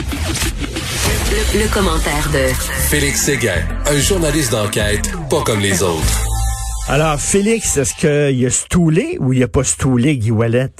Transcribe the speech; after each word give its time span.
Le, 0.00 1.72
commentaire 1.74 2.30
de 2.32 2.48
Félix 2.88 3.26
Séguin, 3.26 3.60
un 3.86 3.98
journaliste 3.98 4.52
d'enquête 4.52 5.12
pas 5.28 5.42
comme 5.44 5.60
les 5.60 5.82
autres. 5.82 6.24
Alors, 6.88 7.20
Félix, 7.20 7.76
est-ce 7.76 7.94
qu'il 7.94 8.46
a 8.46 8.50
stoulé 8.50 9.18
ou 9.20 9.34
il 9.34 9.42
a 9.42 9.48
pas 9.48 9.62
stoulé, 9.62 10.16
Guy 10.16 10.30
Wallet? 10.30 10.70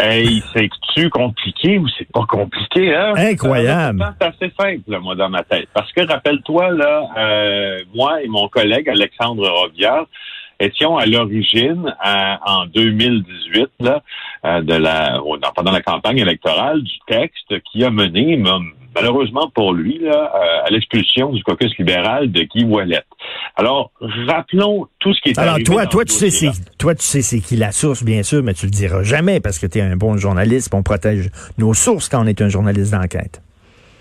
Hey, 0.00 0.42
c'est-tu 0.54 1.10
compliqué 1.10 1.78
ou 1.78 1.86
c'est 1.98 2.10
pas 2.10 2.24
compliqué, 2.26 2.94
hein? 2.94 3.12
Incroyable. 3.16 4.14
c'est 4.18 4.26
assez 4.26 4.52
simple, 4.58 4.98
moi, 5.00 5.14
dans 5.14 5.28
ma 5.28 5.42
tête. 5.42 5.68
Parce 5.74 5.92
que, 5.92 6.06
rappelle-toi, 6.06 6.70
là, 6.70 7.02
euh, 7.18 7.80
moi 7.94 8.22
et 8.22 8.28
mon 8.28 8.48
collègue 8.48 8.88
Alexandre 8.88 9.46
Rovière 9.46 10.06
étions 10.60 10.96
à 10.96 11.06
l'origine, 11.06 11.94
en 12.04 12.66
2018, 12.66 13.68
là, 13.80 14.02
euh, 14.44 14.60
de 14.62 14.74
la, 14.74 15.20
pendant 15.54 15.72
la 15.72 15.82
campagne 15.82 16.18
électorale, 16.18 16.82
du 16.82 16.98
texte 17.06 17.60
qui 17.70 17.84
a 17.84 17.90
mené, 17.90 18.40
malheureusement 18.94 19.50
pour 19.54 19.72
lui, 19.72 19.98
là, 19.98 20.32
euh, 20.34 20.66
à 20.66 20.70
l'expulsion 20.70 21.32
du 21.32 21.42
caucus 21.42 21.76
libéral 21.78 22.30
de 22.30 22.42
Guy 22.42 22.64
Wallet. 22.64 23.02
Alors, 23.56 23.90
rappelons 24.26 24.86
tout 24.98 25.14
ce 25.14 25.20
qui 25.20 25.30
est 25.30 25.38
Alors, 25.38 25.58
toi, 25.64 25.86
toi, 25.86 26.04
tu 26.04 26.12
sais, 26.12 26.30
c'est, 26.30 26.50
toi, 26.78 26.94
tu 26.94 27.02
sais, 27.04 27.22
c'est 27.22 27.40
qui 27.40 27.56
la 27.56 27.72
source, 27.72 28.04
bien 28.04 28.22
sûr, 28.22 28.42
mais 28.42 28.54
tu 28.54 28.66
le 28.66 28.70
diras 28.70 29.02
jamais 29.02 29.40
parce 29.40 29.58
que 29.58 29.66
tu 29.66 29.78
es 29.78 29.82
un 29.82 29.96
bon 29.96 30.16
journaliste, 30.16 30.72
on 30.74 30.82
protège 30.82 31.30
nos 31.58 31.74
sources 31.74 32.08
quand 32.08 32.22
on 32.22 32.26
est 32.26 32.40
un 32.40 32.48
journaliste 32.48 32.92
d'enquête. 32.92 33.42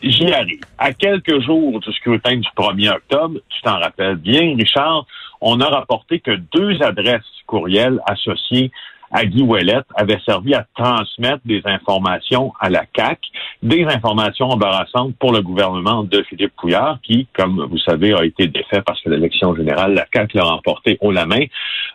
J'y 0.04 0.32
arrive. 0.32 0.62
À 0.78 0.94
quelques 0.94 1.42
jours 1.42 1.80
du 1.80 1.92
scrutin 1.94 2.38
du 2.38 2.48
1er 2.56 2.96
octobre, 2.96 3.40
tu 3.50 3.62
t'en 3.62 3.80
rappelles 3.80 4.18
bien, 4.18 4.56
Richard, 4.56 5.06
on 5.42 5.60
a 5.60 5.68
rapporté 5.68 6.20
que 6.20 6.36
deux 6.54 6.82
adresses 6.84 7.24
courriels 7.48 8.00
associées 8.06 8.72
Guy 9.14 9.42
Ouellet 9.42 9.82
avait 9.96 10.20
servi 10.26 10.54
à 10.54 10.66
transmettre 10.76 11.42
des 11.46 11.62
informations 11.66 12.54
à 12.60 12.70
la 12.70 12.86
CAC, 12.86 13.20
des 13.64 13.86
informations 13.86 14.48
embarrassantes 14.48 15.16
pour 15.18 15.32
le 15.32 15.42
gouvernement 15.42 16.04
de 16.04 16.22
Philippe 16.24 16.56
Couillard, 16.56 17.00
qui, 17.04 17.28
comme 17.36 17.66
vous 17.70 17.78
savez, 17.80 18.14
a 18.14 18.24
été 18.26 18.48
défait 18.48 18.82
parce 18.86 19.02
que 19.02 19.10
l'élection 19.10 19.56
générale, 19.56 19.94
la 19.94 20.06
CAC 20.06 20.34
l'a 20.34 20.44
remporté 20.44 20.98
haut 21.02 21.12
la 21.12 21.26
main. 21.26 21.46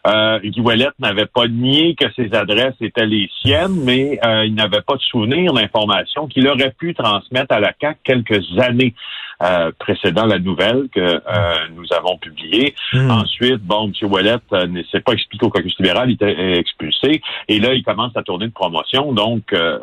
Euh, 0.07 0.41
Guy 0.41 0.61
Ouellet 0.61 0.89
n'avait 0.99 1.27
pas 1.27 1.47
nié 1.47 1.95
que 1.95 2.07
ces 2.17 2.35
adresses 2.35 2.75
étaient 2.81 3.07
les 3.07 3.29
siennes, 3.41 3.79
mais 3.85 4.19
euh, 4.25 4.45
il 4.45 4.55
n'avait 4.55 4.83
pas 4.83 4.95
de 4.95 5.03
souvenir 5.03 5.53
d'informations 5.53 6.27
qu'il 6.27 6.49
aurait 6.49 6.75
pu 6.77 6.95
transmettre 6.95 7.55
à 7.55 7.61
la 7.61 7.73
CAC 7.73 7.99
quelques 8.05 8.43
années 8.59 8.95
euh, 9.43 9.73
précédant 9.79 10.27
la 10.27 10.39
nouvelle 10.39 10.89
que 10.95 11.01
euh, 11.01 11.55
nous 11.75 11.87
avons 11.97 12.17
publiée. 12.19 12.75
Hmm. 12.93 13.11
Ensuite, 13.11 13.63
bon, 13.63 13.91
M. 14.03 14.11
Ouellet 14.11 14.37
ne 14.69 14.83
s'est 14.85 15.01
pas 15.01 15.13
expliqué 15.13 15.47
au 15.47 15.51
caucus 15.51 15.77
libéral, 15.79 16.11
il 16.11 16.15
était 16.15 16.59
expulsé 16.59 17.23
et 17.49 17.59
là, 17.59 17.75
il 17.75 17.83
commence 17.83 18.17
à 18.17 18.23
tourner 18.23 18.47
de 18.47 18.53
promotion, 18.53 19.13
donc 19.13 19.53
euh, 19.53 19.79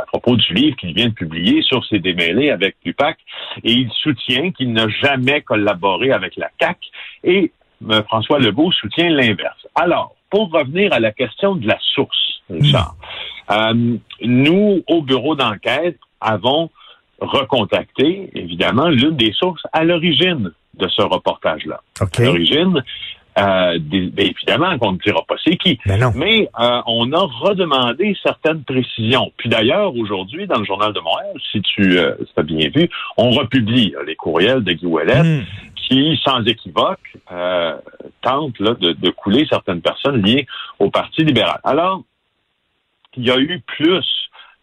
à 0.00 0.06
propos 0.06 0.36
du 0.36 0.54
livre 0.54 0.76
qu'il 0.76 0.94
vient 0.94 1.08
de 1.08 1.14
publier 1.14 1.62
sur 1.62 1.84
ses 1.86 1.98
démêlés 1.98 2.50
avec 2.50 2.76
l'UPAC. 2.84 3.18
Et 3.64 3.72
il 3.72 3.90
soutient 4.02 4.50
qu'il 4.52 4.72
n'a 4.72 4.88
jamais 4.88 5.40
collaboré 5.42 6.12
avec 6.12 6.36
la 6.36 6.50
CAC. 6.58 6.78
Et 7.24 7.52
euh, 7.90 8.02
François 8.04 8.38
Legault 8.38 8.72
soutient 8.72 9.10
l'inverse. 9.10 9.66
Alors, 9.74 10.14
pour 10.30 10.50
revenir 10.50 10.92
à 10.92 11.00
la 11.00 11.12
question 11.12 11.54
de 11.54 11.66
la 11.66 11.78
source, 11.94 12.42
Richard, 12.50 12.94
euh, 13.50 13.96
nous, 14.22 14.82
au 14.86 15.02
bureau 15.02 15.34
d'enquête, 15.34 15.98
avons 16.20 16.70
recontacté, 17.20 18.30
évidemment, 18.34 18.88
l'une 18.88 19.16
des 19.16 19.32
sources 19.32 19.62
à 19.72 19.84
l'origine 19.84 20.52
de 20.74 20.88
ce 20.88 21.02
reportage-là. 21.02 21.80
À 22.00 22.22
l'origine, 22.22 22.82
euh, 23.38 23.78
ben, 23.80 24.10
évidemment 24.18 24.78
qu'on 24.78 24.92
ne 24.92 24.98
dira 24.98 25.22
pas 25.26 25.36
c'est 25.44 25.56
qui. 25.56 25.78
Ben 25.86 26.12
Mais 26.14 26.48
euh, 26.58 26.80
on 26.86 27.12
a 27.12 27.20
redemandé 27.20 28.16
certaines 28.22 28.64
précisions. 28.64 29.32
Puis 29.36 29.48
d'ailleurs, 29.48 29.94
aujourd'hui, 29.96 30.46
dans 30.46 30.58
le 30.58 30.64
Journal 30.64 30.92
de 30.92 31.00
Montréal, 31.00 31.34
si 31.52 31.60
tu 31.62 31.98
euh, 31.98 32.14
as 32.36 32.42
bien 32.42 32.68
vu, 32.74 32.88
on 33.16 33.30
republie 33.30 33.94
les 34.06 34.16
courriels 34.16 34.64
de 34.64 34.72
Guy 34.72 34.86
Ouellet 34.86 35.22
hmm. 35.22 35.44
qui, 35.76 36.20
sans 36.24 36.42
équivoque, 36.44 37.16
euh, 37.30 37.76
tentent 38.22 38.58
là, 38.58 38.74
de, 38.74 38.92
de 38.92 39.10
couler 39.10 39.46
certaines 39.48 39.82
personnes 39.82 40.22
liées 40.22 40.46
au 40.78 40.90
Parti 40.90 41.24
libéral. 41.24 41.60
Alors, 41.64 42.02
il 43.16 43.24
y 43.24 43.30
a 43.30 43.38
eu 43.38 43.60
plus 43.66 44.06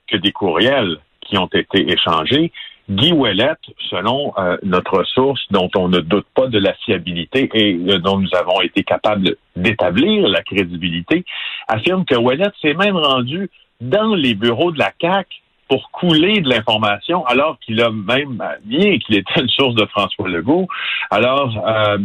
que 0.08 0.18
des 0.18 0.32
courriels 0.32 0.98
qui 1.26 1.38
ont 1.38 1.50
été 1.54 1.92
échangés. 1.92 2.52
Guy 2.90 3.14
Ouellet, 3.14 3.56
selon 3.90 4.34
euh, 4.38 4.58
notre 4.64 5.04
source, 5.06 5.42
dont 5.50 5.70
on 5.76 5.88
ne 5.88 6.00
doute 6.00 6.28
pas 6.36 6.48
de 6.48 6.60
la 6.60 6.74
fiabilité 6.74 7.50
et 7.54 7.74
euh, 7.74 7.98
dont 7.98 8.20
nous 8.20 8.30
avons 8.36 8.62
été 8.62 8.84
capables 8.84 9.36
d'établir 9.56 10.28
la 10.28 10.44
crédibilité, 10.44 11.26
affirme 11.68 12.06
que 12.06 12.16
Ouellet 12.16 12.52
s'est 12.62 12.76
même 12.76 12.96
rendu 12.96 13.50
dans 13.82 14.14
les 14.14 14.36
bureaux 14.36 14.72
de 14.72 14.78
la 14.78 14.92
CAC 14.92 15.28
pour 15.68 15.90
couler 15.90 16.42
de 16.42 16.50
l'information, 16.50 17.26
alors 17.26 17.58
qu'il 17.60 17.82
a 17.82 17.90
même 17.90 18.44
dit 18.66 19.00
qu'il 19.00 19.18
était 19.18 19.42
une 19.42 19.50
source 19.50 19.74
de 19.74 19.86
François 19.88 20.28
Legault. 20.28 20.68
Alors, 21.10 21.58
euh, 21.68 21.98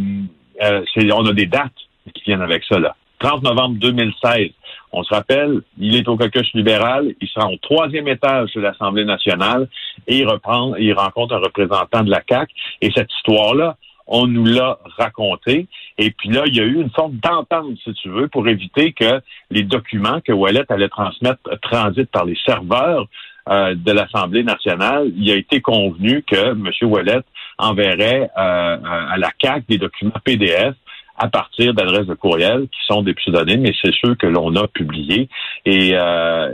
on 1.13 1.25
a 1.27 1.33
des 1.33 1.45
dates 1.45 1.71
qui 2.15 2.23
viennent 2.23 2.41
avec 2.41 2.63
ça. 2.63 2.79
Là. 2.79 2.95
30 3.21 3.43
novembre 3.43 3.77
2016, 3.79 4.49
on 4.93 5.03
se 5.03 5.13
rappelle, 5.13 5.61
il 5.77 5.95
est 5.95 6.07
au 6.07 6.17
caucus 6.17 6.51
libéral, 6.53 7.13
il 7.21 7.27
sera 7.27 7.47
au 7.47 7.57
troisième 7.57 8.07
étage 8.07 8.51
de 8.53 8.61
l'Assemblée 8.61 9.05
nationale 9.05 9.69
et 10.07 10.17
il 10.17 10.27
reprend, 10.27 10.75
il 10.75 10.93
rencontre 10.93 11.35
un 11.35 11.39
représentant 11.39 12.03
de 12.03 12.09
la 12.09 12.21
CAC. 12.21 12.49
Et 12.81 12.91
cette 12.93 13.11
histoire-là, 13.13 13.77
on 14.07 14.27
nous 14.27 14.45
l'a 14.45 14.79
raconté. 14.97 15.67
Et 15.97 16.11
puis 16.11 16.29
là, 16.29 16.43
il 16.47 16.55
y 16.55 16.59
a 16.59 16.63
eu 16.63 16.81
une 16.81 16.89
forme 16.89 17.15
d'entente, 17.17 17.77
si 17.83 17.93
tu 17.93 18.09
veux, 18.09 18.27
pour 18.27 18.47
éviter 18.47 18.91
que 18.91 19.21
les 19.49 19.63
documents 19.63 20.19
que 20.19 20.33
Wallet 20.33 20.65
allait 20.69 20.89
transmettre 20.89 21.41
transitent 21.61 22.11
par 22.11 22.25
les 22.25 22.37
serveurs 22.45 23.05
euh, 23.49 23.75
de 23.75 23.91
l'Assemblée 23.91 24.43
nationale. 24.43 25.11
Il 25.15 25.31
a 25.31 25.35
été 25.35 25.61
convenu 25.61 26.23
que 26.23 26.51
M. 26.51 26.69
Wallet 26.83 27.21
enverrait 27.57 28.29
euh, 28.37 28.77
à 28.83 29.17
la 29.17 29.31
CAC 29.31 29.63
des 29.69 29.77
documents 29.77 30.19
PDF 30.25 30.75
à 31.21 31.27
partir 31.27 31.75
d'adresses 31.75 32.07
de 32.07 32.15
courriel 32.15 32.61
qui 32.63 32.79
sont 32.87 33.03
des 33.03 33.13
pseudonymes 33.13 33.67
et 33.67 33.75
c'est 33.79 33.93
ceux 34.03 34.15
que 34.15 34.25
l'on 34.25 34.55
a 34.55 34.67
publiés. 34.67 35.29
Et, 35.65 35.91
euh, 35.93 36.51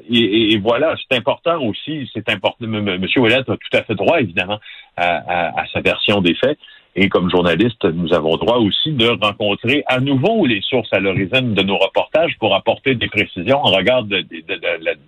voilà, 0.61 0.93
c'est 0.99 1.17
important 1.17 1.61
aussi, 1.61 2.09
c'est 2.13 2.27
important. 2.27 2.65
M. 2.65 3.07
Ouellet 3.15 3.35
a 3.35 3.43
tout 3.43 3.57
à 3.73 3.83
fait 3.83 3.95
droit, 3.95 4.19
évidemment, 4.19 4.59
à 4.97 5.63
sa 5.71 5.79
version 5.79 6.19
des 6.21 6.35
faits. 6.35 6.57
Et 6.99 7.09
comme 7.09 7.29
journaliste, 7.29 7.85
nous 7.85 8.11
avons 8.11 8.37
droit 8.37 8.57
aussi 8.57 8.91
de 8.91 9.07
rencontrer 9.21 9.83
à 9.85 9.99
nouveau 9.99 10.47
les 10.47 10.61
sources 10.61 10.91
à 10.91 10.99
l'origine 10.99 11.53
de 11.53 11.61
nos 11.61 11.77
reportages 11.77 12.35
pour 12.39 12.55
apporter 12.55 12.95
des 12.95 13.07
précisions 13.07 13.59
en 13.59 13.69
regard 13.69 14.03
de, 14.03 14.25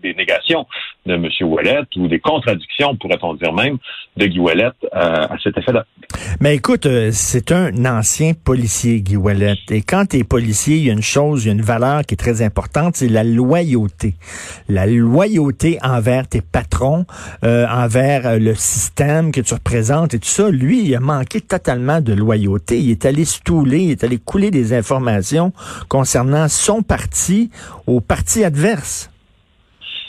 des 0.03 0.13
négations 0.13 0.67
de 1.07 1.15
M. 1.15 1.27
Ouellet 1.41 1.81
ou 1.95 2.07
des 2.07 2.19
contradictions, 2.19 2.95
pourrait-on 2.95 3.33
dire 3.33 3.53
même, 3.53 3.79
de 4.17 4.27
Guy 4.27 4.39
Ouellet 4.39 4.65
euh, 4.65 4.89
à 4.93 5.35
cet 5.43 5.57
effet-là. 5.57 5.85
Mais 6.39 6.55
écoute, 6.55 6.85
euh, 6.85 7.09
c'est 7.11 7.51
un 7.51 7.85
ancien 7.85 8.33
policier, 8.33 9.01
Guy 9.01 9.17
Ouellet. 9.17 9.55
Et 9.71 9.81
quand 9.81 10.05
tu 10.09 10.17
es 10.17 10.23
policier, 10.23 10.77
il 10.77 10.85
y 10.85 10.89
a 10.91 10.93
une 10.93 11.01
chose, 11.01 11.45
il 11.45 11.47
y 11.47 11.49
a 11.49 11.53
une 11.53 11.61
valeur 11.61 12.03
qui 12.03 12.13
est 12.13 12.17
très 12.17 12.43
importante, 12.43 12.97
c'est 12.97 13.09
la 13.09 13.23
loyauté. 13.23 14.13
La 14.67 14.85
loyauté 14.85 15.79
envers 15.81 16.27
tes 16.27 16.41
patrons, 16.41 17.05
euh, 17.43 17.65
envers 17.67 18.39
le 18.39 18.53
système 18.53 19.31
que 19.31 19.41
tu 19.41 19.55
représentes 19.55 20.13
et 20.13 20.19
tout 20.19 20.27
ça. 20.27 20.51
Lui, 20.51 20.83
il 20.83 20.95
a 20.95 20.99
manqué 20.99 21.41
totalement 21.41 21.78
de 21.79 22.13
loyauté. 22.13 22.79
Il 22.79 22.91
est 22.91 23.05
allé 23.05 23.25
stouler, 23.25 23.79
il 23.79 23.91
est 23.91 24.03
allé 24.03 24.17
couler 24.17 24.51
des 24.51 24.73
informations 24.73 25.51
concernant 25.87 26.47
son 26.47 26.81
parti 26.83 27.49
au 27.87 28.01
parti 28.01 28.43
adverse. 28.43 29.11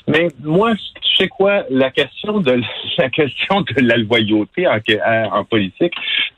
Mais 0.09 0.29
moi, 0.43 0.75
tu 0.75 1.17
sais 1.17 1.29
quoi, 1.29 1.65
la 1.71 1.91
question 1.91 2.41
de 2.41 2.61
la 2.99 3.11
question 3.11 3.61
de 3.63 3.81
la 3.81 3.97
loyauté 3.97 4.67
en, 4.67 4.79
en 5.33 5.45
politique, 5.45 5.95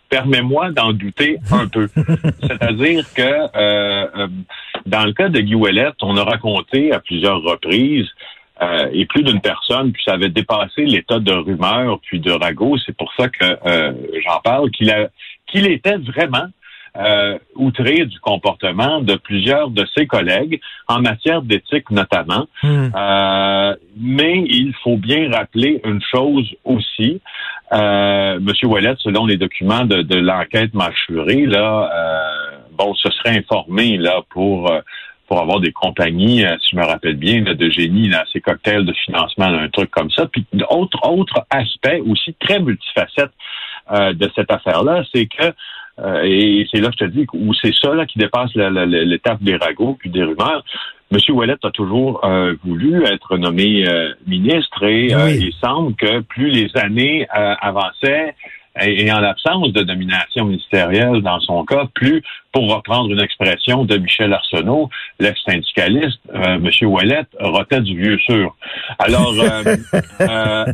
permet-moi 0.09 0.73
d'en 0.73 0.93
douter 0.93 1.39
un 1.51 1.67
peu. 1.67 1.89
C'est-à-dire 2.43 3.05
que 3.15 3.23
euh, 3.23 4.07
euh, 4.17 4.29
dans 4.85 5.05
le 5.05 5.13
cas 5.13 5.31
de 5.31 5.41
Guy 5.41 5.55
Ouellet, 5.55 5.93
on 6.03 6.17
a 6.19 6.25
raconté 6.25 6.93
à 6.93 7.01
plusieurs 7.01 7.43
reprises 7.43 8.09
euh, 8.61 8.89
et 8.93 9.07
plus 9.07 9.25
d'une 9.25 9.41
personne, 9.41 9.93
puis 9.93 10.03
ça 10.05 10.13
avait 10.13 10.29
dépassé 10.29 10.85
l'état 10.85 11.19
de 11.19 11.33
rumeur 11.33 11.99
puis 12.03 12.21
de 12.21 12.31
ragot. 12.31 12.77
C'est 12.85 12.97
pour 12.97 13.11
ça 13.17 13.29
que 13.29 13.59
euh, 13.67 13.93
j'en 14.25 14.41
parle, 14.41 14.71
qu'il 14.71 14.91
a 14.91 15.09
qu'il 15.53 15.71
était 15.71 15.99
vraiment 15.99 16.47
euh, 16.97 17.39
outré 17.55 18.05
du 18.05 18.19
comportement 18.21 19.01
de 19.01 19.15
plusieurs 19.15 19.71
de 19.71 19.87
ses 19.97 20.07
collègues 20.07 20.61
en 20.89 21.01
matière 21.01 21.41
d'éthique 21.43 21.91
notamment. 21.91 22.47
Hmm. 22.63 22.89
Euh, 22.95 23.75
mais 23.97 24.45
il 24.47 24.75
faut 24.83 24.97
bien 24.97 25.31
rappeler 25.31 25.81
une 25.85 26.03
chose 26.03 26.55
aussi. 26.65 27.21
Euh, 27.73 28.39
Monsieur 28.41 28.69
Ouellet, 28.69 28.95
selon 28.99 29.25
les 29.25 29.37
documents 29.37 29.85
de, 29.85 30.03
de 30.03 30.17
l'enquête 30.17 30.75
mâchurée, 30.75 31.47
là, 31.47 31.91
euh, 31.95 32.59
bon, 32.77 32.95
se 32.95 33.11
serait 33.11 33.39
informé 33.39 33.97
là 33.97 34.21
pour 34.29 34.71
pour 35.33 35.41
avoir 35.41 35.61
des 35.61 35.73
compagnies, 35.73 36.45
euh, 36.45 36.55
si 36.61 36.73
je 36.73 36.77
me 36.77 36.85
rappelle 36.85 37.17
bien, 37.17 37.41
de 37.41 37.71
génie, 37.71 38.07
là, 38.11 38.23
ces 38.31 38.43
cocktails 38.43 38.85
de 38.85 38.93
financement, 38.93 39.47
un 39.47 39.71
truc 39.71 39.91
comme 39.91 40.11
ça. 40.11 40.27
Puis 40.27 40.45
autre 40.69 41.09
autre 41.09 41.47
aspect 41.49 42.01
aussi 42.01 42.35
très 42.39 42.61
multifacette 42.61 43.31
euh, 43.91 44.13
de 44.13 44.31
cette 44.35 44.51
affaire-là, 44.51 45.05
c'est 45.15 45.27
que 45.27 45.53
euh, 46.01 46.23
et 46.25 46.67
c'est 46.73 46.81
là 46.81 46.89
que 46.89 46.95
je 47.01 47.05
te 47.05 47.11
dis 47.11 47.27
où 47.35 47.53
c'est 47.55 47.75
ça 47.75 47.95
là, 47.95 48.07
qui 48.07 48.19
dépasse 48.19 48.55
l'étape 48.55 49.43
des 49.43 49.57
ragots 49.57 49.97
puis 49.99 50.11
des 50.11 50.23
rumeurs. 50.23 50.65
M. 51.13 51.19
Ouellet 51.37 51.57
a 51.63 51.71
toujours 51.71 52.25
euh, 52.25 52.55
voulu 52.65 53.05
être 53.05 53.37
nommé 53.37 53.87
euh, 53.87 54.15
ministre 54.27 54.85
et 54.85 55.13
euh, 55.13 55.31
il 55.31 55.53
semble 55.63 55.95
que 55.95 56.21
plus 56.21 56.49
les 56.49 56.71
années 56.75 57.27
avançaient, 57.31 58.35
et, 58.81 59.13
en 59.13 59.21
l'absence 59.21 59.73
de 59.73 59.83
domination 59.83 60.47
ministérielle 60.47 61.21
dans 61.21 61.39
son 61.41 61.65
cas, 61.67 61.87
plus, 61.93 62.23
pour 62.53 62.71
reprendre 62.75 63.11
une 63.11 63.21
expression 63.21 63.85
de 63.85 63.97
Michel 63.97 64.33
Arsenault, 64.33 64.91
l'ex-syndicaliste, 65.19 66.21
euh, 66.35 66.57
M. 66.57 66.71
Ouellet, 66.83 67.23
rotait 67.41 67.81
du 67.81 67.99
vieux 67.99 68.19
sûr. 68.19 68.55
Alors, 68.99 69.35
euh, 69.41 69.77
euh, 70.21 70.65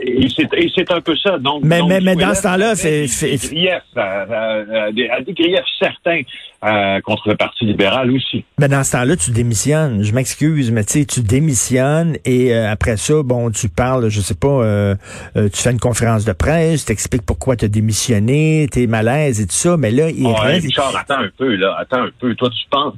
et 0.00 0.28
c'est 0.74 0.90
un 0.90 1.00
peu 1.00 1.16
ça. 1.16 1.38
Donc, 1.38 1.62
mais, 1.64 1.80
mais, 1.88 2.00
mais 2.00 2.16
dans 2.16 2.34
ce 2.34 2.42
temps-là, 2.42 2.76
c'est... 2.76 3.06
Des 3.06 3.36
griefs, 3.36 4.94
des, 4.94 5.10
des 5.24 5.32
griefs 5.32 5.64
certains 5.78 6.22
euh, 6.64 7.00
contre 7.00 7.28
le 7.28 7.36
Parti 7.36 7.64
libéral 7.64 8.10
aussi. 8.10 8.44
Mais 8.58 8.68
dans 8.68 8.82
ce 8.82 8.92
temps-là, 8.92 9.16
tu 9.16 9.30
démissionnes. 9.30 10.02
Je 10.02 10.12
m'excuse, 10.12 10.70
mais 10.72 10.84
tu 10.84 11.00
sais, 11.00 11.04
tu 11.04 11.20
démissionnes 11.20 12.16
et 12.24 12.54
euh, 12.54 12.70
après 12.70 12.96
ça, 12.96 13.22
bon, 13.22 13.50
tu 13.50 13.68
parles, 13.68 14.08
je 14.08 14.20
sais 14.20 14.34
pas, 14.34 14.48
euh, 14.48 14.94
tu 15.34 15.62
fais 15.62 15.70
une 15.70 15.80
conférence 15.80 16.24
de 16.24 16.32
presse, 16.32 16.86
tu 16.86 16.92
expliques 16.92 17.26
pourquoi 17.26 17.56
tu 17.56 17.66
as 17.66 17.68
démissionné, 17.68 18.68
tes 18.70 18.86
malaises 18.86 19.40
et 19.40 19.46
tout 19.46 19.52
ça, 19.52 19.76
mais 19.76 19.90
là, 19.90 20.08
il 20.10 20.26
reste... 20.26 20.66
Richard, 20.66 20.96
attends 20.96 21.20
un 21.20 21.30
peu, 21.36 21.56
là, 21.56 21.76
attends 21.78 22.02
un 22.04 22.10
peu. 22.18 22.34
Toi, 22.34 22.50
tu 22.50 22.66
penses, 22.70 22.94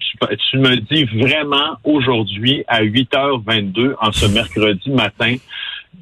tu, 0.51 0.59
me 0.59 0.77
dis 0.77 1.05
vraiment 1.05 1.77
aujourd'hui 1.85 2.65
à 2.69 2.83
8h22 2.83 3.95
en 4.01 4.13
ce 4.13 4.27
mercredi 4.27 4.91
matin 4.91 5.35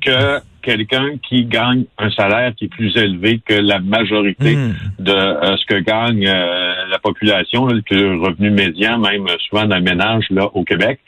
que 0.01 0.41
quelqu'un 0.67 1.17
qui 1.29 1.45
gagne 1.45 1.85
un 1.97 2.11
salaire 2.11 2.53
qui 2.57 2.65
est 2.65 2.69
plus 2.69 2.97
élevé 2.97 3.41
que 3.47 3.55
la 3.55 3.79
majorité 3.79 4.57
hmm. 4.57 4.75
de 4.99 5.13
euh, 5.13 5.57
ce 5.57 5.65
que 5.67 5.79
gagne 5.79 6.27
euh, 6.27 6.66
la 6.97 6.99
population, 6.99 7.67
le 7.67 8.23
revenu 8.23 8.51
médian, 8.51 8.99
même 8.99 9.27
souvent 9.49 9.65
le 9.65 9.81
ménage 9.81 10.25
là, 10.31 10.49
au 10.55 10.65
Québec, 10.65 11.01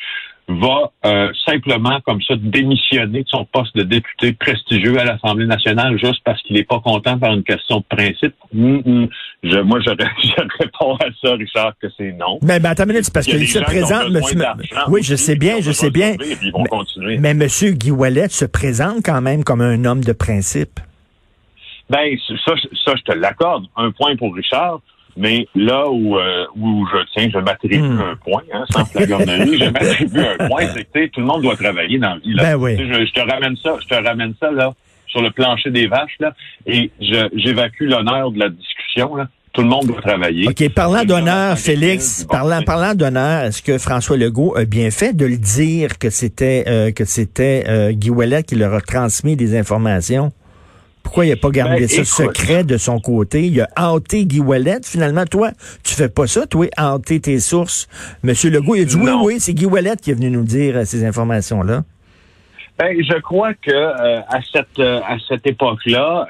va 0.49 0.91
euh, 1.05 1.31
simplement 1.47 2.01
comme 2.07 2.23
ça 2.23 2.35
démissionner 2.37 3.23
de 3.23 3.29
son 3.29 3.45
poste 3.45 3.77
de 3.77 3.83
député 3.83 4.33
prestigieux 4.33 4.99
à 4.99 5.05
l'Assemblée 5.05 5.47
nationale 5.47 5.99
juste 5.99 6.21
parce 6.25 6.41
qu'il 6.43 6.57
n'est 6.57 6.65
pas 6.65 6.81
content 6.81 7.19
par 7.19 7.35
une 7.35 7.43
question 7.43 7.79
de 7.81 7.85
principe. 7.97 8.35
Mm, 8.55 8.77
mm. 8.77 9.09
Je, 9.43 9.59
moi, 9.59 9.79
je, 9.81 9.91
réponds 10.59 10.97
à 10.97 11.07
ça, 11.23 11.35
Richard, 11.35 11.75
que 11.81 11.89
c'est 11.97 12.13
non. 12.13 12.39
Mais 12.43 12.61
ben, 12.61 12.71
attends 12.71 12.85
une 12.85 12.93
minute, 12.93 13.11
parce 13.13 13.27
qu'il 13.27 13.47
se 13.47 13.59
présente, 13.59 14.11
monsieur. 14.11 14.41
Oui, 14.89 15.03
je 15.03 15.17
sais 15.17 15.37
bien, 15.37 15.61
je 15.61 15.71
sais 15.71 15.91
bien. 15.91 16.17
Mais, 16.97 17.19
mais 17.19 17.35
monsieur 17.35 17.73
Guy 17.73 17.91
Wallet 17.91 18.29
se 18.29 18.47
présente 18.47 19.05
quand 19.05 19.21
même 19.21 19.45
comme 19.45 19.61
un 19.61 19.85
homme 19.85 20.03
de 20.03 20.13
principe. 20.13 20.81
Ben, 21.91 22.17
ça, 22.45 22.53
ça 22.85 22.93
je 22.97 23.03
te 23.03 23.13
l'accorde. 23.13 23.67
Un 23.77 23.91
point 23.91 24.17
pour 24.17 24.35
Richard. 24.35 24.81
Mais 25.19 25.47
là 25.57 25.91
où, 25.91 26.17
euh, 26.17 26.47
où 26.57 26.87
je 26.93 26.99
tiens, 27.13 27.29
je 27.33 27.39
m'attribue 27.39 27.81
hmm. 27.81 28.01
un 28.01 28.17
point, 28.17 28.43
hein, 28.53 28.65
sans 28.71 28.85
flagornerie, 28.85 29.59
je 29.59 29.65
m'attribue 29.65 30.21
un 30.21 30.47
point, 30.47 30.63
c'est 30.73 30.85
que 30.85 31.07
tout 31.07 31.21
le 31.21 31.27
monde 31.27 31.43
doit 31.43 31.57
travailler 31.57 31.99
dans 31.99 32.15
la 32.15 32.19
vie. 32.19 32.35
Là. 32.35 32.43
Ben 32.45 32.57
oui. 32.57 32.77
je, 32.79 33.13
te 33.13 33.21
ramène 33.21 33.57
ça, 33.57 33.77
je 33.83 33.87
te 33.89 33.95
ramène 33.95 34.35
ça 34.39 34.51
là 34.53 34.73
sur 35.09 35.21
le 35.21 35.31
plancher 35.31 35.71
des 35.71 35.89
vaches 35.89 36.17
là, 36.21 36.35
et 36.67 36.91
j'évacue 37.01 37.85
l'honneur 37.85 38.31
de 38.31 38.39
la 38.39 38.49
discussion 38.49 39.17
là. 39.17 39.29
Tout 39.55 39.63
le 39.63 39.71
monde 39.71 39.87
doit 39.87 40.01
travailler. 40.01 40.47
OK, 40.47 40.69
parlant 40.69 41.05
d'honneur, 41.05 41.59
Félix, 41.59 42.25
parlant, 42.31 42.63
parlant 42.63 42.95
d'honneur, 42.95 43.45
est-ce 43.45 43.61
que 43.61 43.79
François 43.79 44.17
Legault 44.17 44.55
a 44.57 44.67
bien 44.67 44.91
fait 44.91 45.17
de 45.17 45.25
le 45.25 45.39
dire 45.39 45.99
que 45.99 46.11
c'était 46.11 46.65
euh, 46.69 46.93
que 46.93 47.05
c'était 47.05 47.65
euh, 47.67 47.91
Guy 47.91 48.11
Ouellet 48.11 48.45
qui 48.45 48.55
leur 48.55 48.75
a 48.75 48.81
transmis 48.81 49.35
des 49.35 49.59
informations? 49.59 50.31
Pourquoi 51.09 51.25
il 51.25 51.31
n'a 51.31 51.37
pas 51.37 51.49
gardé 51.49 51.81
ben, 51.81 51.89
ça 51.89 52.05
secret 52.05 52.65
de 52.65 52.77
son 52.77 53.01
côté? 53.01 53.47
Il 53.47 53.59
a 53.63 53.69
hanté 53.79 54.27
Guy 54.27 54.41
Wallet. 54.41 54.81
Finalement, 54.85 55.25
toi, 55.25 55.53
tu 55.83 55.95
fais 55.95 56.11
pas 56.11 56.27
ça, 56.27 56.47
toi, 56.47 56.67
hanter 56.77 57.19
tes 57.19 57.41
sources. 57.41 57.89
Monsieur 58.23 58.51
Legault, 58.51 58.75
il 58.75 58.83
a 58.83 58.85
dit 58.85 58.97
oui, 58.97 59.11
oui, 59.25 59.37
c'est 59.39 59.55
Guy 59.55 59.65
Wallet 59.65 59.97
qui 59.97 60.11
est 60.11 60.15
venu 60.15 60.29
nous 60.29 60.45
dire 60.45 60.77
euh, 60.77 60.85
ces 60.85 61.07
informations-là. 61.07 61.83
Ben, 62.79 62.95
je 63.03 63.19
crois 63.21 63.55
que 63.55 63.71
euh, 63.71 64.21
à 64.21 64.41
cette 64.53 64.79
euh, 64.79 65.01
à 65.01 65.17
cette 65.27 65.47
époque-là, 65.47 66.27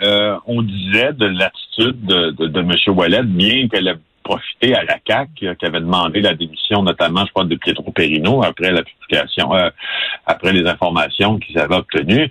on 0.47 0.63
disait 0.63 1.13
de 1.13 1.27
l'attitude 1.27 2.01
de, 2.07 2.31
de, 2.31 2.47
de 2.47 2.61
M. 2.61 2.97
Wallet, 2.97 3.25
bien 3.25 3.67
qu'elle 3.67 3.89
ait 3.89 3.99
profité 4.29 4.75
à 4.75 4.85
la 4.85 4.99
CAC 4.99 5.31
qui 5.35 5.47
avait 5.47 5.81
demandé 5.81 6.21
la 6.21 6.35
démission, 6.35 6.83
notamment, 6.83 7.25
je 7.25 7.33
crois, 7.33 7.45
de 7.45 7.57
Pietro 7.57 7.91
Perino 7.93 8.43
après 8.45 8.71
la 8.71 8.83
publication, 8.83 9.51
après 10.27 10.53
les 10.53 10.69
informations 10.69 11.39
qu'ils 11.39 11.59
avaient 11.59 11.77
obtenues. 11.77 12.29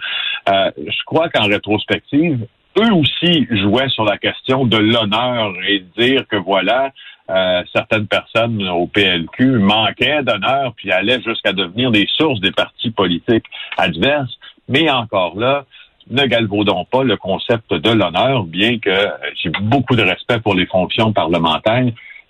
Euh, 0.50 0.72
je 0.78 1.04
crois 1.06 1.30
qu'en 1.30 1.48
rétrospective, 1.48 2.46
eux 2.80 2.94
aussi 2.94 3.48
jouaient 3.50 3.90
sur 3.90 4.06
la 4.06 4.18
question 4.18 4.66
de 4.66 4.78
l'honneur 4.78 5.54
et 5.68 5.84
dire 5.98 6.28
que 6.28 6.38
voilà, 6.38 6.92
euh, 7.30 7.64
certaines 7.74 8.08
personnes 8.08 8.68
au 8.70 8.88
PLQ 8.88 9.60
manquaient 9.60 10.24
d'honneur 10.24 10.74
puis 10.78 10.92
allaient 10.92 11.22
jusqu'à 11.22 11.52
devenir 11.52 11.92
des 11.92 12.08
sources 12.18 12.40
des 12.40 12.52
partis 12.52 12.92
politiques 12.92 13.46
adverses. 13.78 14.34
Mais 14.70 14.90
encore 14.90 15.38
là, 15.38 15.66
ne 16.10 16.26
galvaudons 16.26 16.86
pas 16.86 17.04
le 17.04 17.18
concept 17.18 17.74
de 17.74 17.92
l'honneur, 17.92 18.44
bien 18.44 18.80
que 18.80 18.90
euh, 18.90 19.08
j'ai 19.42 19.50
beaucoup 19.62 19.96
de 19.96 20.04
respect 20.04 20.40
pour 20.40 20.56
les 20.56 20.66
fonctions 20.66 21.14
parlementaires. 21.14 21.86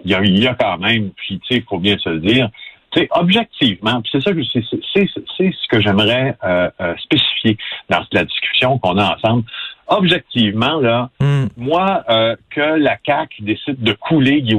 Il 0.06 0.12
y 0.12 0.16
a, 0.16 0.22
il 0.24 0.40
y 0.40 0.48
a 0.48 0.54
quand 0.54 0.78
même, 0.78 1.12
puis 1.12 1.40
tu 1.40 1.56
sais, 1.56 1.60
il 1.60 1.64
faut 1.64 1.80
bien 1.80 1.98
se 1.98 2.10
le 2.10 2.20
dire, 2.20 2.50
c'est 2.94 3.08
objectivement, 3.12 4.02
c'est 4.12 4.22
ça 4.22 4.32
que 4.32 4.42
c'est 4.54 5.06
ce 5.06 5.68
que 5.70 5.82
j'aimerais 5.82 6.36
euh, 6.44 6.70
euh, 6.82 6.96
spécifier 6.98 7.58
dans 7.90 8.02
la 8.12 8.24
discussion 8.24 8.80
qu'on 8.80 8.98
a 8.98 9.16
ensemble. 9.16 9.44
Objectivement, 9.88 10.80
là, 10.80 11.10
hmm. 11.20 11.46
moi, 11.56 12.04
euh, 12.10 12.36
que 12.50 12.78
la 12.78 12.98
CAC 12.98 13.30
décide 13.40 13.82
de 13.82 13.94
couler 13.94 14.42
Guy 14.42 14.56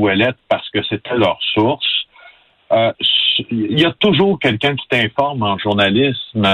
parce 0.48 0.68
que 0.70 0.82
c'était 0.88 1.16
leur 1.16 1.38
source, 1.54 1.87
il 2.70 3.80
y 3.80 3.84
a 3.84 3.92
toujours 3.92 4.38
quelqu'un 4.38 4.74
qui 4.76 4.86
t'informe 4.88 5.42
en 5.42 5.58
journalisme, 5.58 6.46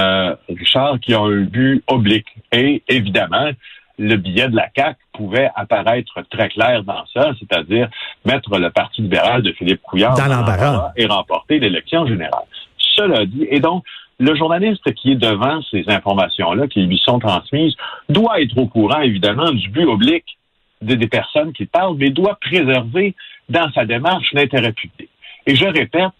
Richard, 0.49 0.99
qui 0.99 1.13
a 1.13 1.19
un 1.19 1.41
but 1.41 1.83
oblique. 1.87 2.27
Et 2.51 2.83
évidemment, 2.87 3.51
le 3.97 4.15
billet 4.17 4.49
de 4.49 4.55
la 4.55 4.67
CAC 4.69 4.97
pouvait 5.13 5.49
apparaître 5.55 6.21
très 6.29 6.49
clair 6.49 6.83
dans 6.83 7.05
ça, 7.13 7.31
c'est-à-dire 7.39 7.89
mettre 8.25 8.57
le 8.57 8.69
Parti 8.69 9.01
libéral 9.01 9.41
de 9.41 9.51
Philippe 9.53 9.81
Couillard 9.81 10.17
dans 10.17 10.27
l'embarras 10.27 10.91
et 10.95 11.05
remporter 11.05 11.59
l'élection 11.59 12.05
générale. 12.05 12.45
Cela 12.77 13.25
dit, 13.25 13.47
et 13.49 13.59
donc, 13.59 13.83
le 14.19 14.35
journaliste 14.35 14.93
qui 14.93 15.11
est 15.11 15.15
devant 15.15 15.61
ces 15.71 15.83
informations-là, 15.87 16.67
qui 16.67 16.81
lui 16.83 17.01
sont 17.03 17.19
transmises, 17.19 17.75
doit 18.07 18.41
être 18.41 18.57
au 18.57 18.67
courant, 18.67 19.01
évidemment, 19.01 19.51
du 19.51 19.69
but 19.69 19.85
oblique 19.85 20.37
des, 20.81 20.95
des 20.95 21.07
personnes 21.07 21.51
qui 21.53 21.65
parlent, 21.65 21.97
mais 21.97 22.09
doit 22.09 22.37
préserver 22.39 23.15
dans 23.49 23.69
sa 23.73 23.85
démarche 23.85 24.31
l'intérêt 24.33 24.71
public. 24.71 25.09
Et 25.47 25.55
je 25.55 25.65
répète 25.65 26.11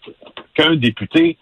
qu'un 0.54 0.76
député 0.76 1.36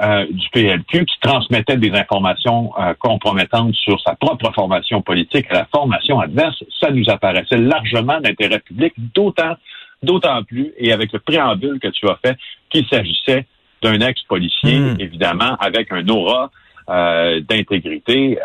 euh, 0.00 0.26
du 0.30 0.48
PLQ 0.50 1.06
qui 1.06 1.20
transmettait 1.20 1.76
des 1.76 1.90
informations 1.90 2.72
euh, 2.78 2.94
compromettantes 3.00 3.74
sur 3.74 4.00
sa 4.00 4.14
propre 4.14 4.52
formation 4.54 5.02
politique 5.02 5.46
à 5.50 5.54
la 5.54 5.64
formation 5.64 6.20
adverse, 6.20 6.62
ça 6.80 6.92
nous 6.92 7.10
apparaissait 7.10 7.56
largement 7.56 8.20
d'intérêt 8.20 8.60
public, 8.60 8.92
d'autant 8.96 9.56
d'autant 10.00 10.44
plus, 10.44 10.72
et 10.76 10.92
avec 10.92 11.12
le 11.12 11.18
préambule 11.18 11.80
que 11.80 11.88
tu 11.88 12.08
as 12.08 12.16
fait, 12.24 12.36
qu'il 12.70 12.86
s'agissait 12.86 13.46
d'un 13.82 14.00
ex-policier, 14.00 14.78
hmm. 14.78 14.96
évidemment, 15.00 15.56
avec 15.58 15.90
un 15.90 16.06
aura 16.06 16.52
euh, 16.88 17.40
d'intégrité 17.40 18.38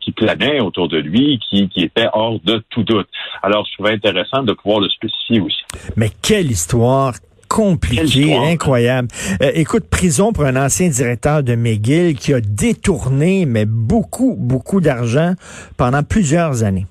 qui 0.00 0.12
planait 0.12 0.60
autour 0.60 0.86
de 0.86 0.98
lui, 0.98 1.40
qui, 1.50 1.68
qui 1.68 1.82
était 1.82 2.06
hors 2.12 2.38
de 2.44 2.62
tout 2.70 2.84
doute. 2.84 3.08
Alors, 3.42 3.66
je 3.66 3.72
trouvais 3.74 3.94
intéressant 3.94 4.44
de 4.44 4.52
pouvoir 4.52 4.78
le 4.78 4.88
spécifier 4.88 5.40
aussi. 5.40 5.64
Mais 5.96 6.10
quelle 6.22 6.52
histoire 6.52 7.14
compliqué, 7.48 8.36
incroyable. 8.36 9.08
Euh, 9.42 9.50
écoute, 9.54 9.88
prison 9.88 10.32
pour 10.32 10.44
un 10.44 10.56
ancien 10.56 10.88
directeur 10.88 11.42
de 11.42 11.54
McGill 11.54 12.16
qui 12.16 12.34
a 12.34 12.40
détourné, 12.40 13.46
mais 13.46 13.64
beaucoup, 13.66 14.34
beaucoup 14.38 14.80
d'argent 14.80 15.34
pendant 15.76 16.02
plusieurs 16.02 16.62
années. 16.62 16.86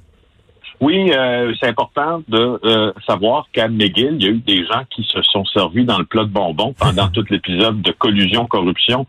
Oui, 0.82 1.10
euh, 1.12 1.54
c'est 1.60 1.70
important 1.70 2.22
de 2.28 2.60
euh, 2.66 2.92
savoir 3.08 3.48
qu'à 3.54 3.70
McGill, 3.70 4.18
il 4.20 4.24
y 4.24 4.28
a 4.28 4.32
eu 4.32 4.42
des 4.46 4.66
gens 4.66 4.84
qui 4.90 5.04
se 5.04 5.22
sont 5.22 5.46
servis 5.46 5.86
dans 5.86 5.98
le 5.98 6.06
plat 6.06 6.24
de 6.24 6.30
bonbons 6.30 6.74
pendant 6.78 7.08
tout 7.14 7.24
l'épisode 7.30 7.82
de 7.82 7.92
collusion-corruption 7.92 9.06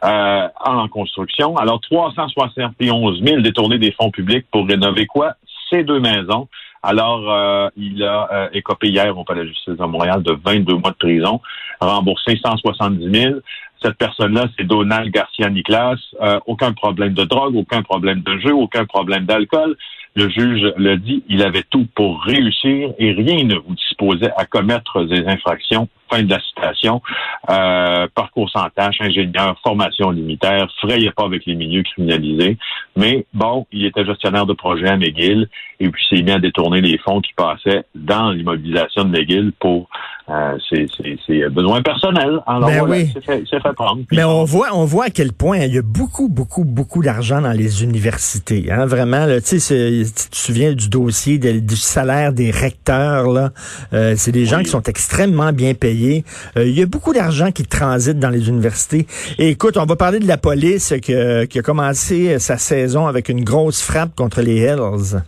en 0.00 0.88
construction. 0.88 1.56
Alors, 1.56 1.80
371 1.80 3.22
000 3.24 3.40
détournés 3.40 3.78
des 3.78 3.90
fonds 3.92 4.12
publics 4.12 4.46
pour 4.52 4.66
rénover 4.66 5.06
quoi? 5.06 5.34
Ces 5.70 5.82
deux 5.82 5.98
maisons. 5.98 6.48
Alors, 6.82 7.32
euh, 7.32 7.68
il 7.76 8.02
a 8.04 8.28
euh, 8.32 8.48
écopé 8.52 8.88
hier 8.88 9.16
au 9.16 9.24
Palais 9.24 9.42
de 9.42 9.48
justice 9.48 9.76
de 9.76 9.84
Montréal 9.84 10.22
de 10.22 10.32
22 10.44 10.74
mois 10.74 10.90
de 10.90 10.96
prison, 10.96 11.40
remboursé 11.80 12.38
170 12.42 13.10
000. 13.10 13.34
Cette 13.82 13.96
personne-là, 13.96 14.46
c'est 14.56 14.64
Donald 14.64 15.10
Garcia 15.10 15.48
Niclas. 15.50 15.98
Euh, 16.20 16.38
aucun 16.46 16.72
problème 16.72 17.14
de 17.14 17.24
drogue, 17.24 17.56
aucun 17.56 17.82
problème 17.82 18.20
de 18.20 18.38
jeu, 18.38 18.52
aucun 18.52 18.84
problème 18.84 19.24
d'alcool. 19.24 19.76
Le 20.14 20.28
juge 20.28 20.72
l'a 20.76 20.96
dit, 20.96 21.22
il 21.28 21.42
avait 21.42 21.64
tout 21.68 21.86
pour 21.94 22.22
réussir 22.22 22.92
et 22.98 23.12
rien 23.12 23.44
ne 23.44 23.56
vous 23.56 23.74
disposait 23.74 24.32
à 24.36 24.46
commettre 24.46 25.04
des 25.04 25.26
infractions 25.26 25.88
Fin 26.10 26.22
de 26.22 26.30
la 26.30 26.40
citation. 26.40 27.02
Euh, 27.50 28.06
parcours 28.14 28.50
sans 28.50 28.68
tâche, 28.70 28.96
ingénieur, 29.00 29.58
formation 29.62 30.10
limitaire, 30.10 30.68
frayait 30.80 31.12
pas 31.12 31.24
avec 31.24 31.46
les 31.46 31.54
milieux 31.54 31.82
criminalisés. 31.82 32.56
Mais 32.96 33.26
bon, 33.32 33.66
il 33.72 33.86
était 33.86 34.04
gestionnaire 34.04 34.46
de 34.46 34.54
projet 34.54 34.88
à 34.88 34.96
McGill 34.96 35.48
et 35.80 35.88
puis 35.88 36.02
s'est 36.08 36.22
mis 36.22 36.32
à 36.32 36.38
détourner 36.38 36.80
les 36.80 36.98
fonds 36.98 37.20
qui 37.20 37.32
passaient 37.34 37.84
dans 37.94 38.30
l'immobilisation 38.30 39.04
de 39.04 39.10
McGill 39.10 39.52
pour 39.60 39.88
euh, 40.30 40.58
ses, 40.68 41.48
besoins 41.48 41.80
personnels. 41.80 42.40
Alors 42.46 42.68
ben 42.68 42.86
oui. 42.86 43.10
c'est 43.24 43.46
fait, 43.46 43.72
prendre. 43.74 44.02
Mais 44.12 44.24
on 44.24 44.44
voit, 44.44 44.68
on 44.74 44.84
voit 44.84 45.06
à 45.06 45.10
quel 45.10 45.32
point 45.32 45.58
il 45.58 45.74
y 45.74 45.78
a 45.78 45.82
beaucoup, 45.82 46.28
beaucoup, 46.28 46.64
beaucoup 46.64 47.02
d'argent 47.02 47.40
dans 47.40 47.52
les 47.52 47.82
universités. 47.82 48.70
Hein, 48.70 48.84
vraiment, 48.84 49.26
tu 49.38 49.58
sais, 49.58 50.04
tu 50.04 50.28
te 50.30 50.36
souviens 50.36 50.72
du 50.72 50.88
dossier 50.88 51.38
du 51.38 51.76
salaire 51.76 52.32
des 52.32 52.50
recteurs. 52.50 53.30
là. 53.30 53.50
Euh, 53.92 54.14
c'est 54.16 54.32
des 54.32 54.44
gens 54.44 54.58
qui 54.58 54.70
sont 54.70 54.82
extrêmement 54.82 55.52
bien 55.52 55.74
payés. 55.74 55.97
Euh, 56.06 56.64
il 56.64 56.78
y 56.78 56.82
a 56.82 56.86
beaucoup 56.86 57.12
d'argent 57.12 57.50
qui 57.50 57.64
transite 57.64 58.18
dans 58.18 58.30
les 58.30 58.48
universités. 58.48 59.06
Et 59.38 59.50
écoute, 59.50 59.76
on 59.76 59.84
va 59.84 59.96
parler 59.96 60.18
de 60.18 60.28
la 60.28 60.38
police 60.38 60.94
qui, 61.02 61.12
qui 61.50 61.58
a 61.58 61.62
commencé 61.62 62.38
sa 62.38 62.58
saison 62.58 63.06
avec 63.06 63.28
une 63.28 63.44
grosse 63.44 63.82
frappe 63.82 64.14
contre 64.14 64.40
les 64.40 64.60
Hells. 64.60 65.22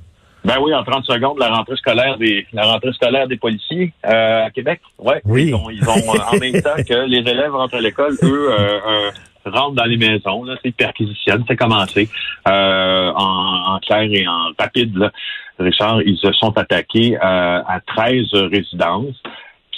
Ben 0.45 0.57
oui, 0.61 0.75
en 0.75 0.83
30 0.83 1.05
secondes, 1.05 1.39
la 1.39 1.49
rentrée 1.49 1.77
scolaire 1.77 2.17
des 2.17 2.47
la 2.53 2.65
rentrée 2.65 2.93
scolaire 2.93 3.29
des 3.29 3.37
policiers 3.37 3.93
euh, 4.07 4.47
à 4.47 4.50
Québec. 4.50 4.81
Ouais. 4.99 5.21
Oui. 5.25 5.49
Ils 5.49 5.55
ont, 5.55 5.71
ils 5.71 5.87
ont 5.87 6.15
euh, 6.15 6.37
en 6.37 6.39
même 6.39 6.62
temps 6.62 6.77
que 6.77 7.07
les 7.07 7.19
élèves 7.19 7.53
rentrent 7.55 7.77
à 7.77 7.81
l'école, 7.81 8.17
eux 8.23 8.50
euh, 8.50 9.11
rentrent 9.45 9.75
dans 9.75 9.85
les 9.85 9.99
maisons, 9.99 10.45
là, 10.45 10.57
c'est 10.62 10.75
perquisitionne, 10.75 11.45
c'est 11.47 11.57
commencé. 11.57 12.09
en, 12.47 13.12
en, 13.15 13.79
clair 13.81 14.09
et 14.11 14.27
en 14.27 14.53
rapide, 14.59 14.97
là, 14.97 15.11
Richard, 15.59 16.00
ils 16.03 16.17
se 16.17 16.33
sont 16.33 16.57
attaqués 16.57 17.19
à 17.21 17.81
13 17.87 18.33
résidences 18.50 19.17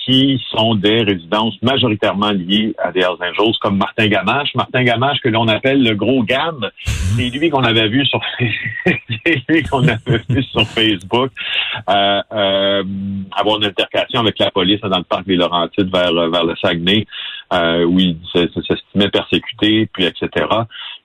qui 0.04 0.42
sont 0.50 0.75
des 0.75 1.02
résidences 1.02 1.54
majoritairement 1.62 2.30
liées 2.30 2.75
à 2.78 2.90
des 2.90 3.00
Hells 3.00 3.21
Angels, 3.21 3.54
comme 3.61 3.76
Martin 3.76 4.09
Gamache. 4.09 4.54
Martin 4.54 4.82
Gamache, 4.82 5.18
que 5.21 5.28
l'on 5.28 5.47
appelle 5.49 5.82
le 5.82 5.94
gros 5.94 6.23
gamme, 6.25 6.68
c'est 6.85 7.30
lui 7.30 7.50
qu'on 7.50 7.62
avait 7.62 7.88
vu 7.88 8.04
sur 8.06 8.21
vu 10.28 10.42
sur 10.42 10.66
Facebook 10.68 11.30
euh, 11.88 12.23
euh, 12.32 12.82
avoir 13.32 13.59
une 13.59 13.64
altercation 13.64 14.21
avec 14.21 14.38
la 14.38 14.50
police 14.50 14.80
dans 14.80 14.99
le 14.99 15.04
parc 15.04 15.26
des 15.26 15.37
Laurentides 15.37 15.90
vers, 15.92 16.12
vers 16.30 16.44
le 16.44 16.54
Saguenay, 16.56 17.06
euh, 17.52 17.85
où 17.85 17.99
il 18.00 18.16
s'estimait 18.32 19.11
persécuté, 19.11 19.88
puis 19.92 20.04
etc 20.04 20.47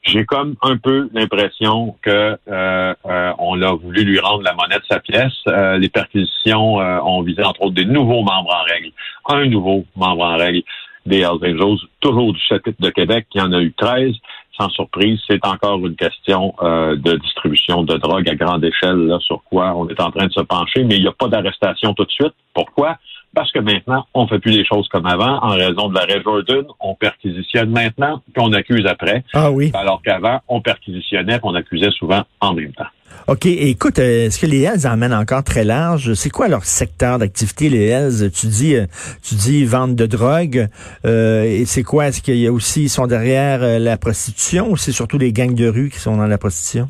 j'ai 0.08 0.26
comme 0.26 0.56
un 0.62 0.78
peu 0.78 1.10
l'impression 1.14 1.96
que 2.02 2.38
euh, 2.48 2.94
euh, 3.06 3.34
on 3.38 3.62
a 3.62 3.74
voulu 3.74 4.04
lui 4.04 4.20
rendre 4.20 4.42
la 4.44 4.54
monnaie 4.54 4.80
de 4.80 4.86
sa 4.90 5.00
pièce. 5.00 5.34
Euh, 5.48 5.78
les 5.78 5.90
perquisitions 5.90 6.76
ont 6.76 7.22
visé 7.22 7.44
entre 7.44 7.62
autres 7.62 7.76
des 7.76 7.86
nouveaux 7.86 8.24
membres 8.24 8.54
en 8.54 8.64
règle. 8.64 8.92
Un 9.28 9.46
nouveau 9.46 9.86
membre 9.96 10.24
en 10.24 10.38
règle 10.38 10.62
des 11.06 11.20
Hells 11.20 11.40
Angels, 11.42 11.80
toujours 12.00 12.34
du 12.34 12.40
chapitre 12.40 12.82
de 12.82 12.90
Québec, 12.90 13.28
qui 13.30 13.40
en 13.40 13.52
a 13.54 13.60
eu 13.60 13.74
13. 13.74 14.14
Sans 14.60 14.70
surprise, 14.70 15.20
c'est 15.30 15.46
encore 15.46 15.86
une 15.86 15.96
question 15.96 16.54
de 16.62 17.16
distribution 17.18 17.84
de 17.84 17.96
drogue 17.96 18.28
à 18.28 18.36
grande 18.36 18.66
échelle, 18.66 19.06
là, 19.06 19.20
sur 19.20 19.44
quoi 19.44 19.74
on 19.76 19.88
est 19.88 20.02
en 20.02 20.10
train 20.12 20.26
de 20.26 20.34
se 20.34 20.42
pencher, 20.42 20.84
mais 20.84 20.96
il 20.96 21.02
n'y 21.02 21.08
a 21.08 21.14
pas 21.14 21.28
d'arrestation 21.28 21.94
tout 21.94 22.06
de 22.06 22.12
suite. 22.12 22.34
Pourquoi? 22.54 22.98
Parce 23.38 23.52
que 23.52 23.60
maintenant, 23.60 24.04
on 24.16 24.28
fait 24.28 24.40
plus 24.40 24.50
les 24.50 24.66
choses 24.66 24.88
comme 24.88 25.06
avant. 25.06 25.38
En 25.44 25.50
raison 25.50 25.90
de 25.90 25.94
l'arrêt 25.94 26.20
Jordan, 26.24 26.66
on 26.80 26.96
perquisitionne 26.96 27.70
maintenant, 27.70 28.20
puis 28.34 28.44
on 28.44 28.52
accuse 28.52 28.88
après. 28.88 29.24
Ah 29.32 29.52
oui. 29.52 29.72
Alors 29.76 30.02
qu'avant, 30.04 30.40
on 30.48 30.60
perquisitionnait, 30.60 31.38
puis 31.38 31.44
on 31.44 31.54
accusait 31.54 31.92
souvent 31.92 32.24
en 32.42 32.56
même 32.56 32.72
temps. 32.72 32.88
OK. 33.28 33.46
Écoute, 33.46 34.00
euh, 34.00 34.26
est-ce 34.26 34.40
que 34.40 34.48
les 34.48 34.64
Hells 34.64 34.88
emmènent 34.88 35.14
encore 35.14 35.44
très 35.44 35.64
large? 35.64 36.16
C'est 36.16 36.32
quoi 36.32 36.48
leur 36.48 36.66
secteur 36.66 37.20
d'activité, 37.20 37.70
les 37.70 37.86
Hells? 37.86 38.32
Tu 38.32 38.48
dis, 38.48 38.76
euh, 38.76 38.88
tu 39.22 39.36
dis 39.36 39.66
vente 39.66 39.96
de 39.96 40.08
drogue. 40.08 40.68
Euh, 41.06 41.44
et 41.44 41.66
c'est 41.66 41.84
quoi? 41.84 42.08
Est-ce 42.08 42.24
qu'il 42.24 42.38
y 42.38 42.48
a 42.48 42.52
aussi, 42.52 42.86
ils 42.86 42.90
sont 42.90 43.06
derrière 43.06 43.80
la 43.80 43.98
prostitution 43.98 44.72
ou 44.72 44.78
c'est 44.78 44.92
surtout 44.92 45.20
les 45.20 45.32
gangs 45.32 45.54
de 45.54 45.68
rue 45.68 45.92
qui 45.92 46.00
sont 46.00 46.18
dans 46.18 46.26
la 46.26 46.40
prostitution? 46.40 46.90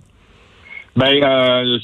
Ben, 0.98 1.24
euh, 1.24 1.77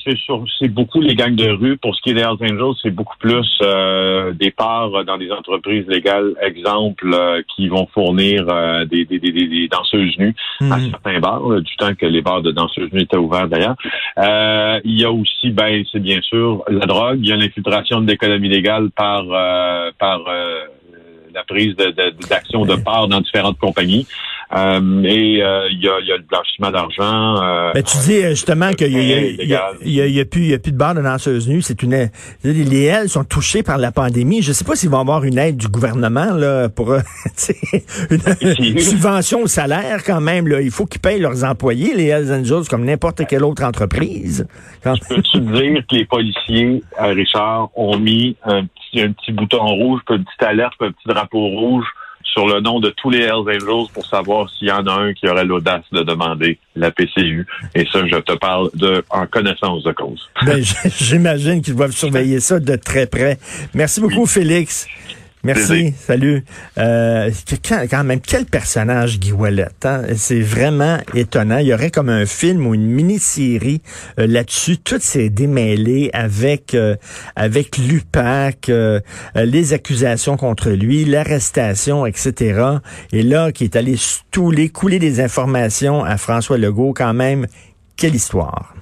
c'est 0.60 0.68
beaucoup 0.70 1.00
les 1.00 1.14
gangs 1.14 1.36
de 1.36 1.48
rue. 1.48 1.78
Pour 1.78 1.96
ce 1.96 2.02
qui 2.02 2.10
est 2.10 2.14
des 2.16 2.22
Hells 2.22 2.32
Angels, 2.42 2.74
c'est 2.82 2.90
beaucoup 2.90 3.18
plus 3.20 3.48
euh, 3.62 4.34
des 4.34 4.50
parts 4.50 5.06
dans 5.06 5.20
des 5.20 5.32
entreprises 5.32 5.86
légales, 5.88 6.34
exemple, 6.42 7.12
euh, 7.14 7.44
qui 7.56 7.68
vont 7.68 7.88
fournir 7.94 8.48
euh, 8.50 8.86
des, 8.86 9.06
des, 9.06 9.20
des, 9.20 9.32
des, 9.32 9.68
danseuses 9.68 10.18
nues 10.18 10.34
à 10.62 10.78
mhm. 10.78 10.90
certains 10.90 11.20
bars, 11.20 11.62
du 11.62 11.76
temps 11.76 11.94
que 11.94 12.08
les 12.08 12.24
bars 12.24 12.42
de 12.42 12.52
danseuses 12.52 12.92
nues 12.92 13.04
étaient 13.04 13.18
ouverts 13.18 13.48
d'ailleurs. 13.48 13.76
il 14.84 15.00
y 15.00 15.06
a 15.06 15.12
aussi, 15.12 15.52
ben, 15.52 15.84
c'est 15.92 16.02
bien 16.02 16.22
sûr 16.22 16.64
la 16.68 16.88
drogue. 16.88 17.20
Il 17.22 17.30
y 17.30 17.32
a 17.32 17.36
l'infiltration 17.36 18.02
de 18.02 18.08
l'économie 18.08 18.50
légale 18.50 18.90
par 18.90 19.26
par 20.00 20.22
la 21.34 21.44
prise 21.44 21.76
d'action 21.76 22.64
de, 22.64 22.72
de, 22.72 22.76
de 22.78 22.82
parts 22.82 23.08
dans 23.08 23.22
différentes 23.22 23.60
compagnies. 23.60 24.08
Euh, 24.52 25.04
et 25.04 25.42
euh, 25.42 25.68
il 25.72 25.84
y, 25.84 25.90
a, 25.90 26.00
y, 26.02 26.12
a, 26.12 26.18
le 26.18 26.24
blanchiment 26.24 26.70
d'argent. 26.70 27.42
Euh, 27.42 27.72
ben, 27.74 27.84
tu 27.84 27.98
dis 28.00 28.22
justement 28.30 28.72
qu'il 28.74 28.92
y, 28.92 29.44
y, 29.44 29.92
y, 29.92 30.20
a 30.20 30.26
plus, 30.26 30.42
y 30.42 30.54
a 30.54 30.60
plus 30.60 30.72
de 30.72 30.78
barres 30.78 30.96
de 30.96 31.02
danseuses 31.02 31.48
nues. 31.48 31.62
C'est 31.62 31.82
une, 31.82 32.10
les 32.44 32.84
L 32.84 33.10
sont 33.10 33.24
touchés 33.24 33.64
par 33.64 33.78
la 33.78 33.92
pandémie. 33.92 34.42
Je 34.42 34.52
sais 34.52 34.66
pas 34.66 34.76
s'ils 34.76 34.90
vont 34.90 35.00
avoir 35.00 35.24
une 35.24 35.38
aide 35.38 35.58
du 35.58 35.68
gouvernement 35.68 36.34
là 36.36 36.70
pour 36.70 36.94
une, 36.94 38.80
subvention 38.80 39.42
au 39.42 39.48
salaire 39.48 40.04
quand 40.06 40.22
même. 40.22 40.48
Là. 40.48 40.62
Il 40.62 40.72
faut 40.72 40.86
qu'ils 40.86 41.02
payent 41.02 41.22
leurs 41.22 41.44
employés, 41.44 41.94
les 41.96 42.08
Hells 42.08 42.32
Angels, 42.32 42.68
comme 42.70 42.86
n'importe 42.86 43.26
quelle 43.28 43.44
autre 43.44 43.64
entreprise. 43.64 44.48
Peux-tu 44.84 45.40
dire 45.40 45.82
que 45.90 45.96
les 45.96 46.06
policiers, 46.06 46.84
Richard, 47.00 47.70
ont 47.76 47.98
mis 47.98 48.36
un 48.44 48.66
petit, 48.66 49.02
un 49.02 49.12
petit 49.14 49.32
bouton 49.32 49.66
rouge, 49.66 50.02
une 50.10 50.24
petite 50.24 50.44
alerte, 50.44 50.74
un 50.82 50.92
petit 50.92 51.08
drapeau 51.08 51.48
rouge 51.48 51.86
sur 52.34 52.48
le 52.48 52.60
nom 52.60 52.80
de 52.80 52.90
tous 52.90 53.12
les 53.12 53.22
Hells 53.22 53.48
Angels 53.48 53.88
pour 53.94 54.06
savoir 54.08 54.50
s'il 54.50 54.68
y 54.68 54.72
en 54.72 54.86
a 54.88 54.92
un 54.92 55.14
qui 55.14 55.28
aurait 55.28 55.46
l'audace 55.46 55.84
de 55.92 56.02
demander 56.02 56.58
la 56.76 56.92
PCU. 56.92 57.46
Et 57.76 57.86
ça, 57.92 58.06
je 58.08 58.18
te 58.18 58.34
parle 58.34 58.70
de 58.74 59.06
en 59.10 59.28
connaissance 59.28 59.84
de 59.84 59.92
cause. 59.92 60.30
Ben, 60.46 60.62
J'imagine 61.00 61.62
qu'ils 61.62 61.76
doivent 61.76 61.92
surveiller 61.92 62.40
ça 62.40 62.60
de 62.60 62.76
très 62.76 63.06
près. 63.06 63.38
Merci 63.74 64.02
beaucoup, 64.02 64.26
Félix. 64.26 64.88
Merci, 65.46 65.94
salut. 66.00 66.46
Euh, 66.78 67.30
quand 67.68 68.04
même, 68.06 68.22
quel 68.22 68.46
personnage 68.46 69.20
Guy 69.20 69.34
Wallet. 69.34 69.68
Hein? 69.84 70.04
C'est 70.16 70.40
vraiment 70.40 71.00
étonnant. 71.14 71.58
Il 71.58 71.68
y 71.68 71.74
aurait 71.74 71.92
comme 71.92 72.08
un 72.08 72.26
film 72.26 72.66
ou 72.66 72.74
une 72.74 72.88
mini-série 72.88 73.82
euh, 74.20 74.26
là-dessus. 74.26 74.78
Tout 74.78 75.00
s'est 75.02 75.30
démêlé 75.30 76.10
avec 76.14 76.74
euh, 76.74 76.96
avec 77.36 77.78
l'UPAC, 77.78 78.70
euh, 78.70 79.02
les 79.36 79.74
accusations 79.74 80.38
contre 80.38 80.70
lui, 80.70 81.04
l'arrestation, 81.04 82.06
etc. 82.06 82.78
Et 83.12 83.22
là, 83.22 83.52
qui 83.52 83.66
est 83.66 83.76
allé 83.76 83.98
stouler, 83.98 84.70
couler 84.70 85.00
des 85.00 85.20
informations 85.20 86.06
à 86.06 86.16
François 86.16 86.58
Legault, 86.58 86.94
quand 86.96 87.14
même, 87.14 87.48
quelle 87.98 88.16
histoire. 88.16 88.74